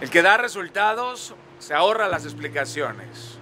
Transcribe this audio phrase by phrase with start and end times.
[0.00, 3.36] El que da resultados se ahorra las explicaciones.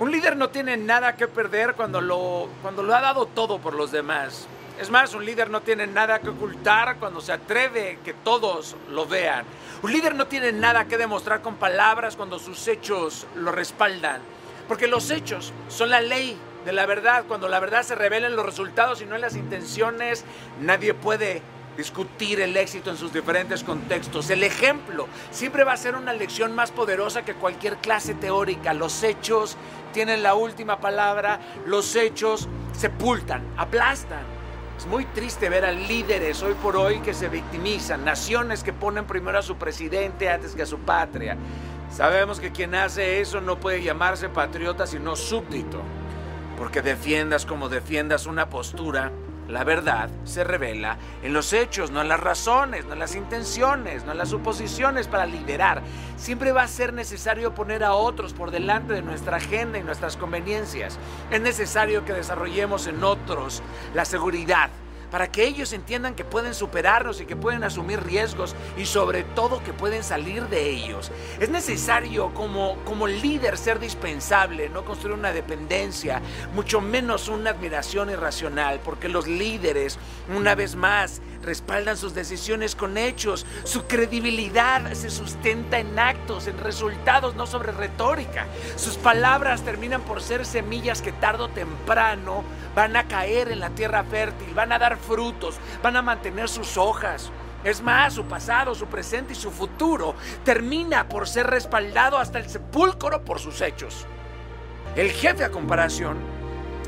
[0.00, 3.74] Un líder no tiene nada que perder cuando lo, cuando lo ha dado todo por
[3.74, 4.48] los demás.
[4.80, 9.06] Es más, un líder no tiene nada que ocultar cuando se atreve que todos lo
[9.06, 9.44] vean.
[9.82, 14.20] Un líder no tiene nada que demostrar con palabras cuando sus hechos lo respaldan.
[14.66, 17.24] Porque los hechos son la ley de la verdad.
[17.28, 20.24] Cuando la verdad se revela en los resultados y no en las intenciones,
[20.60, 21.42] nadie puede
[21.78, 24.28] discutir el éxito en sus diferentes contextos.
[24.30, 28.74] El ejemplo siempre va a ser una lección más poderosa que cualquier clase teórica.
[28.74, 29.56] Los hechos
[29.92, 34.24] tienen la última palabra, los hechos sepultan, aplastan.
[34.76, 39.06] Es muy triste ver a líderes hoy por hoy que se victimizan, naciones que ponen
[39.06, 41.36] primero a su presidente antes que a su patria.
[41.92, 45.80] Sabemos que quien hace eso no puede llamarse patriota sino súbdito,
[46.56, 49.12] porque defiendas como defiendas una postura,
[49.48, 54.04] la verdad se revela en los hechos, no en las razones, no en las intenciones,
[54.04, 55.82] no en las suposiciones para liderar.
[56.16, 60.16] Siempre va a ser necesario poner a otros por delante de nuestra agenda y nuestras
[60.16, 60.98] conveniencias.
[61.30, 63.62] Es necesario que desarrollemos en otros
[63.94, 64.70] la seguridad
[65.10, 69.62] para que ellos entiendan que pueden superarnos y que pueden asumir riesgos y sobre todo
[69.62, 71.10] que pueden salir de ellos.
[71.40, 76.20] Es necesario como, como líder ser dispensable, no construir una dependencia,
[76.54, 79.98] mucho menos una admiración irracional, porque los líderes,
[80.34, 83.46] una vez más, respaldan sus decisiones con hechos.
[83.64, 88.46] Su credibilidad se sustenta en actos, en resultados, no sobre retórica.
[88.76, 93.70] Sus palabras terminan por ser semillas que tarde o temprano van a caer en la
[93.70, 97.30] tierra fértil, van a dar frutos, van a mantener sus hojas.
[97.64, 102.48] Es más, su pasado, su presente y su futuro termina por ser respaldado hasta el
[102.48, 104.06] sepulcro por sus hechos.
[104.94, 106.18] El jefe a comparación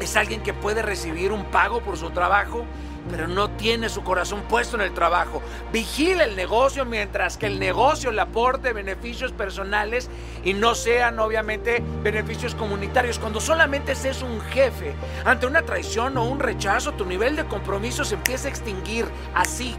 [0.00, 2.64] es alguien que puede recibir un pago por su trabajo
[3.10, 5.42] pero no tiene su corazón puesto en el trabajo.
[5.72, 10.08] Vigila el negocio mientras que el negocio le aporte beneficios personales
[10.44, 13.18] y no sean obviamente beneficios comunitarios.
[13.18, 14.94] Cuando solamente seas un jefe,
[15.24, 19.74] ante una traición o un rechazo, tu nivel de compromiso se empieza a extinguir así.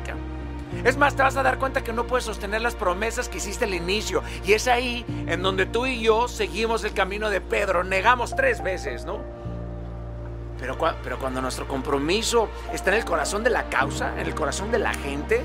[0.84, 3.66] Es más, te vas a dar cuenta que no puedes sostener las promesas que hiciste
[3.66, 4.24] al inicio.
[4.46, 7.84] Y es ahí en donde tú y yo seguimos el camino de Pedro.
[7.84, 9.45] Negamos tres veces, ¿no?
[10.66, 14.72] Pero, pero cuando nuestro compromiso está en el corazón de la causa, en el corazón
[14.72, 15.44] de la gente,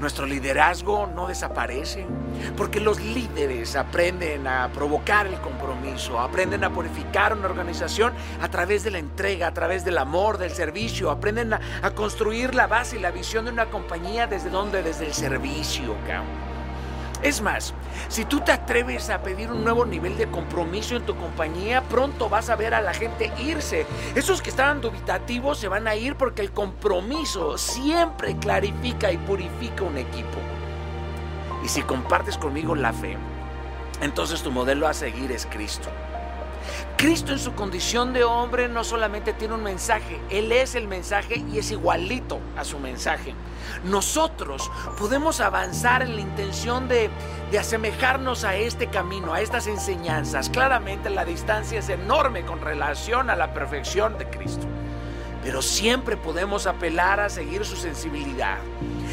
[0.00, 2.06] nuestro liderazgo no desaparece.
[2.56, 8.82] Porque los líderes aprenden a provocar el compromiso, aprenden a purificar una organización a través
[8.82, 11.60] de la entrega, a través del amor, del servicio, aprenden a,
[11.94, 15.94] construir la base y la visión de una compañía desde donde, desde el servicio.
[17.22, 17.74] Es más,
[18.08, 22.28] si tú te atreves a pedir un nuevo nivel de compromiso en tu compañía, pronto
[22.28, 23.86] vas a ver a la gente irse.
[24.14, 29.84] Esos que estaban dubitativos se van a ir porque el compromiso siempre clarifica y purifica
[29.84, 30.38] un equipo.
[31.64, 33.16] Y si compartes conmigo la fe,
[34.00, 35.90] entonces tu modelo a seguir es Cristo.
[36.96, 41.44] Cristo en su condición de hombre no solamente tiene un mensaje, Él es el mensaje
[41.52, 43.34] y es igualito a su mensaje.
[43.84, 47.10] Nosotros podemos avanzar en la intención de,
[47.58, 50.50] asemejarnos a este camino, a estas enseñanzas.
[50.50, 54.66] Claramente la distancia es enorme con relación a la perfección de Cristo
[55.46, 58.58] pero siempre podemos apelar a seguir su sensibilidad.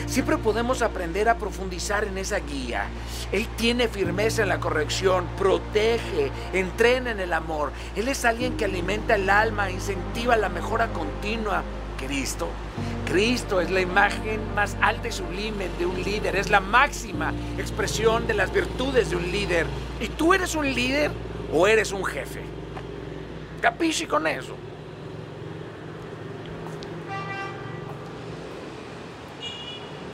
[0.08, 2.88] Siempre podemos aprender a profundizar en esa guía.
[3.32, 7.72] Él tiene firmeza en la corrección, protege, entrena en el amor.
[7.96, 11.62] Él es alguien que alimenta el alma, incentiva la mejora continua.
[12.00, 12.48] Cristo.
[13.06, 18.26] Cristo es la imagen más alta y sublime de un líder, es la máxima expresión
[18.26, 19.68] de las virtudes de un líder.
[20.02, 21.12] ¿Y tú eres un líder
[21.54, 22.42] o eres un jefe?
[23.62, 24.56] Capisci con eso?